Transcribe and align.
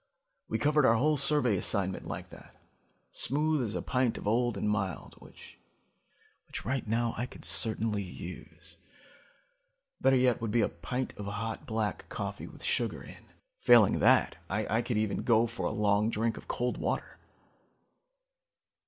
We 0.47 0.57
covered 0.57 0.83
our 0.83 0.95
whole 0.95 1.15
survey 1.15 1.57
assignment 1.57 2.07
like 2.07 2.31
that, 2.31 2.55
smooth 3.11 3.61
as 3.61 3.75
a 3.75 3.83
pint 3.83 4.17
of 4.17 4.25
old 4.27 4.57
and 4.57 4.67
mild 4.67 5.13
which 5.19 5.59
right 6.65 6.87
now 6.87 7.13
I 7.17 7.27
could 7.27 7.45
certainly 7.45 8.01
use. 8.01 8.77
Better 10.01 10.15
yet 10.15 10.41
would 10.41 10.49
be 10.49 10.61
a 10.61 10.69
pint 10.69 11.13
of 11.17 11.27
hot 11.27 11.67
black 11.67 12.09
coffee 12.09 12.47
with 12.47 12.63
sugar 12.63 13.03
in. 13.03 13.25
Failing 13.59 13.99
that, 13.99 14.37
I 14.49 14.81
could 14.81 14.97
even 14.97 15.21
go 15.21 15.45
for 15.45 15.67
a 15.67 15.71
long 15.71 16.09
drink 16.09 16.35
of 16.35 16.47
cold 16.47 16.79
water. 16.79 17.17